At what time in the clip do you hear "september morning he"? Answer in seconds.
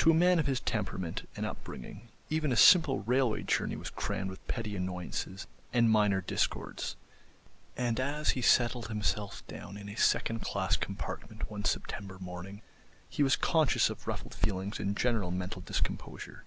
11.64-13.22